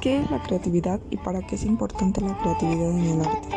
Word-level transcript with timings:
¿Qué 0.00 0.16
es 0.16 0.30
la 0.30 0.42
creatividad 0.42 0.98
y 1.10 1.18
para 1.18 1.46
qué 1.46 1.56
es 1.56 1.64
importante 1.64 2.22
la 2.22 2.34
creatividad 2.38 2.90
en 2.90 3.04
el 3.04 3.20
arte? 3.20 3.48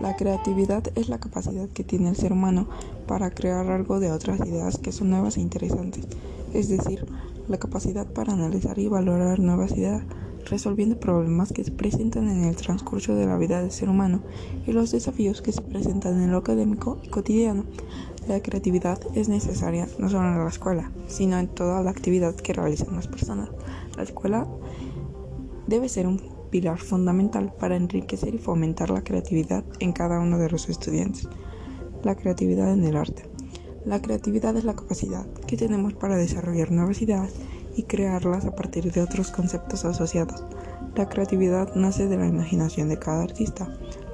La 0.00 0.16
creatividad 0.16 0.82
es 0.96 1.08
la 1.08 1.20
capacidad 1.20 1.68
que 1.68 1.84
tiene 1.84 2.08
el 2.08 2.16
ser 2.16 2.32
humano 2.32 2.66
para 3.06 3.30
crear 3.30 3.70
algo 3.70 4.00
de 4.00 4.10
otras 4.10 4.40
ideas 4.40 4.78
que 4.78 4.90
son 4.90 5.10
nuevas 5.10 5.36
e 5.36 5.40
interesantes, 5.40 6.08
es 6.52 6.68
decir, 6.68 7.06
la 7.46 7.58
capacidad 7.58 8.04
para 8.04 8.32
analizar 8.32 8.80
y 8.80 8.88
valorar 8.88 9.38
nuevas 9.38 9.76
ideas, 9.76 10.02
resolviendo 10.44 10.98
problemas 10.98 11.52
que 11.52 11.62
se 11.62 11.70
presentan 11.70 12.28
en 12.28 12.46
el 12.46 12.56
transcurso 12.56 13.14
de 13.14 13.26
la 13.26 13.36
vida 13.36 13.60
del 13.60 13.70
ser 13.70 13.88
humano 13.88 14.22
y 14.66 14.72
los 14.72 14.90
desafíos 14.90 15.40
que 15.40 15.52
se 15.52 15.62
presentan 15.62 16.20
en 16.20 16.32
lo 16.32 16.38
académico 16.38 16.98
y 17.04 17.10
cotidiano. 17.10 17.62
La 18.26 18.42
creatividad 18.42 18.98
es 19.14 19.28
necesaria 19.28 19.86
no 20.00 20.08
solo 20.08 20.28
en 20.28 20.38
la 20.38 20.48
escuela, 20.48 20.90
sino 21.06 21.38
en 21.38 21.46
toda 21.46 21.80
la 21.80 21.90
actividad 21.90 22.34
que 22.34 22.54
realizan 22.54 22.96
las 22.96 23.06
personas. 23.06 23.50
La 23.96 24.02
escuela 24.02 24.48
debe 25.66 25.88
ser 25.88 26.06
un 26.06 26.20
pilar 26.50 26.78
fundamental 26.78 27.52
para 27.58 27.76
enriquecer 27.76 28.34
y 28.34 28.38
fomentar 28.38 28.90
la 28.90 29.02
creatividad 29.02 29.64
en 29.80 29.92
cada 29.92 30.20
uno 30.20 30.38
de 30.38 30.50
los 30.50 30.68
estudiantes. 30.68 31.28
La 32.02 32.14
creatividad 32.14 32.72
en 32.72 32.84
el 32.84 32.96
arte. 32.96 33.28
La 33.84 34.00
creatividad 34.00 34.56
es 34.56 34.64
la 34.64 34.76
capacidad 34.76 35.26
que 35.46 35.56
tenemos 35.56 35.94
para 35.94 36.16
desarrollar 36.16 36.70
nuevas 36.70 37.02
ideas 37.02 37.32
y 37.74 37.84
crearlas 37.84 38.44
a 38.44 38.54
partir 38.54 38.92
de 38.92 39.02
otros 39.02 39.30
conceptos 39.30 39.84
asociados. 39.84 40.44
La 40.94 41.08
creatividad 41.08 41.74
nace 41.74 42.06
de 42.06 42.18
la 42.18 42.26
imaginación 42.26 42.88
de 42.88 42.98
cada 42.98 43.22
artista. 43.22 43.66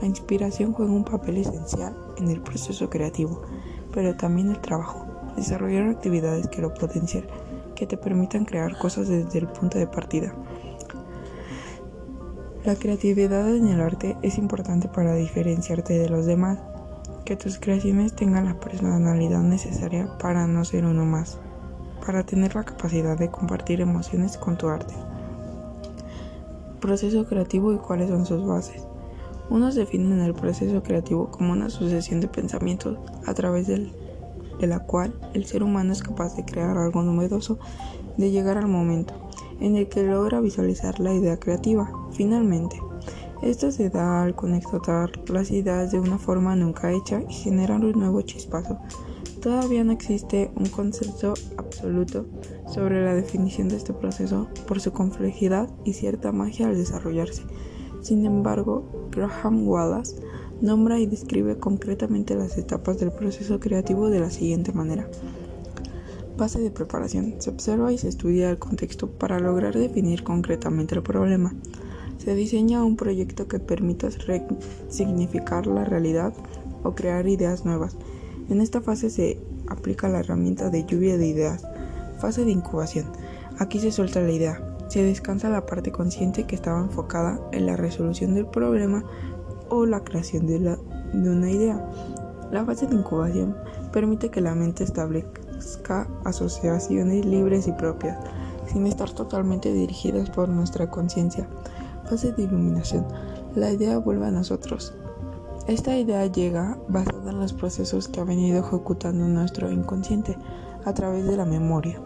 La 0.00 0.06
inspiración 0.06 0.72
juega 0.72 0.92
un 0.92 1.04
papel 1.04 1.38
esencial 1.38 1.96
en 2.18 2.28
el 2.28 2.42
proceso 2.42 2.90
creativo, 2.90 3.42
pero 3.92 4.14
también 4.16 4.50
el 4.50 4.60
trabajo. 4.60 5.06
Desarrollar 5.36 5.88
actividades 5.88 6.48
que 6.48 6.60
lo 6.60 6.74
potencien, 6.74 7.26
que 7.74 7.86
te 7.86 7.96
permitan 7.96 8.44
crear 8.44 8.76
cosas 8.78 9.08
desde 9.08 9.38
el 9.38 9.48
punto 9.48 9.78
de 9.78 9.86
partida. 9.86 10.34
La 12.66 12.74
creatividad 12.74 13.54
en 13.54 13.68
el 13.68 13.80
arte 13.80 14.16
es 14.22 14.38
importante 14.38 14.88
para 14.88 15.14
diferenciarte 15.14 15.96
de 16.00 16.08
los 16.08 16.26
demás, 16.26 16.58
que 17.24 17.36
tus 17.36 17.60
creaciones 17.60 18.16
tengan 18.16 18.46
la 18.46 18.58
personalidad 18.58 19.42
necesaria 19.42 20.08
para 20.18 20.48
no 20.48 20.64
ser 20.64 20.84
uno 20.84 21.06
más, 21.06 21.38
para 22.04 22.26
tener 22.26 22.56
la 22.56 22.64
capacidad 22.64 23.16
de 23.16 23.30
compartir 23.30 23.80
emociones 23.80 24.36
con 24.36 24.58
tu 24.58 24.66
arte. 24.68 24.92
Proceso 26.80 27.24
creativo 27.26 27.72
y 27.72 27.78
cuáles 27.78 28.08
son 28.08 28.26
sus 28.26 28.44
bases. 28.44 28.82
Unos 29.48 29.76
definen 29.76 30.18
el 30.18 30.34
proceso 30.34 30.82
creativo 30.82 31.30
como 31.30 31.52
una 31.52 31.70
sucesión 31.70 32.20
de 32.20 32.26
pensamientos 32.26 32.98
a 33.26 33.34
través 33.34 33.68
de 33.68 33.92
la 34.66 34.80
cual 34.80 35.14
el 35.34 35.46
ser 35.46 35.62
humano 35.62 35.92
es 35.92 36.02
capaz 36.02 36.34
de 36.34 36.44
crear 36.44 36.76
algo 36.76 37.00
novedoso, 37.04 37.60
de 38.16 38.32
llegar 38.32 38.58
al 38.58 38.66
momento 38.66 39.25
en 39.60 39.76
el 39.76 39.88
que 39.88 40.02
logra 40.02 40.40
visualizar 40.40 41.00
la 41.00 41.14
idea 41.14 41.38
creativa. 41.38 41.90
Finalmente, 42.12 42.80
esto 43.42 43.70
se 43.70 43.90
da 43.90 44.22
al 44.22 44.34
conectar 44.34 45.10
las 45.28 45.50
ideas 45.50 45.92
de 45.92 46.00
una 46.00 46.18
forma 46.18 46.56
nunca 46.56 46.92
hecha 46.92 47.22
y 47.28 47.32
generar 47.32 47.84
un 47.84 47.92
nuevo 47.92 48.22
chispazo. 48.22 48.78
Todavía 49.42 49.84
no 49.84 49.92
existe 49.92 50.50
un 50.56 50.66
concepto 50.66 51.34
absoluto 51.56 52.26
sobre 52.66 53.04
la 53.04 53.14
definición 53.14 53.68
de 53.68 53.76
este 53.76 53.92
proceso 53.92 54.48
por 54.66 54.80
su 54.80 54.92
complejidad 54.92 55.68
y 55.84 55.92
cierta 55.92 56.32
magia 56.32 56.66
al 56.66 56.76
desarrollarse. 56.76 57.42
Sin 58.00 58.24
embargo, 58.24 59.08
Graham 59.10 59.68
Wallace 59.68 60.16
nombra 60.60 60.98
y 60.98 61.06
describe 61.06 61.58
concretamente 61.58 62.34
las 62.34 62.56
etapas 62.56 62.98
del 62.98 63.12
proceso 63.12 63.60
creativo 63.60 64.08
de 64.08 64.20
la 64.20 64.30
siguiente 64.30 64.72
manera. 64.72 65.08
Fase 66.36 66.60
de 66.60 66.70
preparación. 66.70 67.36
Se 67.38 67.48
observa 67.48 67.92
y 67.92 67.98
se 67.98 68.08
estudia 68.08 68.50
el 68.50 68.58
contexto 68.58 69.08
para 69.08 69.38
lograr 69.38 69.74
definir 69.74 70.22
concretamente 70.22 70.94
el 70.94 71.02
problema. 71.02 71.54
Se 72.18 72.34
diseña 72.34 72.84
un 72.84 72.96
proyecto 72.96 73.48
que 73.48 73.58
permita 73.58 74.08
significar 74.90 75.66
la 75.66 75.84
realidad 75.84 76.34
o 76.82 76.94
crear 76.94 77.26
ideas 77.26 77.64
nuevas. 77.64 77.96
En 78.50 78.60
esta 78.60 78.82
fase 78.82 79.08
se 79.08 79.38
aplica 79.66 80.10
la 80.10 80.20
herramienta 80.20 80.68
de 80.68 80.84
lluvia 80.84 81.16
de 81.16 81.26
ideas. 81.26 81.66
Fase 82.18 82.44
de 82.44 82.50
incubación. 82.50 83.06
Aquí 83.58 83.80
se 83.80 83.90
suelta 83.90 84.20
la 84.20 84.30
idea. 84.30 84.76
Se 84.88 85.02
descansa 85.02 85.48
la 85.48 85.64
parte 85.64 85.90
consciente 85.90 86.44
que 86.44 86.54
estaba 86.54 86.80
enfocada 86.80 87.40
en 87.52 87.64
la 87.64 87.76
resolución 87.76 88.34
del 88.34 88.46
problema 88.46 89.04
o 89.70 89.86
la 89.86 90.04
creación 90.04 90.46
de, 90.46 90.58
de 90.58 91.30
una 91.30 91.50
idea. 91.50 91.82
La 92.52 92.64
fase 92.64 92.86
de 92.86 92.94
incubación 92.94 93.56
permite 93.96 94.28
que 94.28 94.42
la 94.42 94.54
mente 94.54 94.84
establezca 94.84 96.06
asociaciones 96.26 97.24
libres 97.24 97.66
y 97.66 97.72
propias, 97.72 98.18
sin 98.70 98.86
estar 98.86 99.10
totalmente 99.10 99.72
dirigidas 99.72 100.28
por 100.28 100.50
nuestra 100.50 100.90
conciencia. 100.90 101.48
Fase 102.04 102.32
de 102.32 102.42
iluminación. 102.42 103.06
La 103.54 103.70
idea 103.70 103.96
vuelve 103.96 104.26
a 104.26 104.30
nosotros. 104.30 104.92
Esta 105.66 105.96
idea 105.96 106.26
llega 106.26 106.78
basada 106.88 107.30
en 107.30 107.40
los 107.40 107.54
procesos 107.54 108.06
que 108.08 108.20
ha 108.20 108.24
venido 108.24 108.60
ejecutando 108.60 109.26
nuestro 109.28 109.72
inconsciente 109.72 110.36
a 110.84 110.92
través 110.92 111.24
de 111.24 111.38
la 111.38 111.46
memoria. 111.46 111.98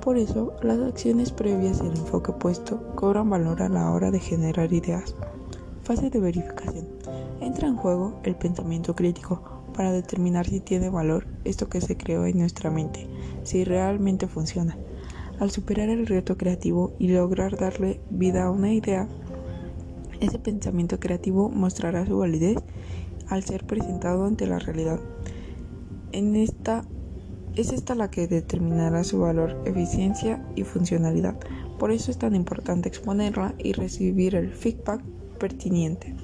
Por 0.00 0.18
eso, 0.18 0.54
las 0.60 0.80
acciones 0.80 1.30
previas 1.30 1.80
y 1.84 1.86
el 1.86 1.98
enfoque 1.98 2.32
puesto 2.32 2.82
cobran 2.96 3.30
valor 3.30 3.62
a 3.62 3.68
la 3.68 3.92
hora 3.92 4.10
de 4.10 4.18
generar 4.18 4.72
ideas. 4.72 5.14
Fase 5.84 6.10
de 6.10 6.18
verificación. 6.18 6.88
Entra 7.40 7.68
en 7.68 7.76
juego 7.76 8.18
el 8.24 8.34
pensamiento 8.34 8.96
crítico 8.96 9.57
para 9.78 9.92
determinar 9.92 10.44
si 10.44 10.58
tiene 10.58 10.90
valor 10.90 11.28
esto 11.44 11.68
que 11.68 11.80
se 11.80 11.96
creó 11.96 12.26
en 12.26 12.40
nuestra 12.40 12.68
mente, 12.68 13.06
si 13.44 13.62
realmente 13.62 14.26
funciona. 14.26 14.76
Al 15.38 15.52
superar 15.52 15.88
el 15.88 16.08
reto 16.08 16.36
creativo 16.36 16.96
y 16.98 17.06
lograr 17.06 17.56
darle 17.56 18.00
vida 18.10 18.42
a 18.42 18.50
una 18.50 18.72
idea, 18.72 19.06
ese 20.18 20.40
pensamiento 20.40 20.98
creativo 20.98 21.48
mostrará 21.48 22.04
su 22.04 22.18
validez 22.18 22.58
al 23.28 23.44
ser 23.44 23.64
presentado 23.66 24.24
ante 24.24 24.48
la 24.48 24.58
realidad. 24.58 24.98
En 26.10 26.34
esta 26.34 26.84
es 27.54 27.70
esta 27.70 27.94
la 27.94 28.10
que 28.10 28.26
determinará 28.26 29.04
su 29.04 29.20
valor, 29.20 29.62
eficiencia 29.64 30.44
y 30.56 30.64
funcionalidad. 30.64 31.38
Por 31.78 31.92
eso 31.92 32.10
es 32.10 32.18
tan 32.18 32.34
importante 32.34 32.88
exponerla 32.88 33.54
y 33.58 33.74
recibir 33.74 34.34
el 34.34 34.50
feedback 34.50 35.04
pertinente. 35.38 36.16